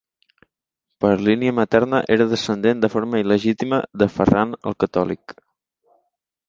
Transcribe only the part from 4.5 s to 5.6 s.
el Catòlic.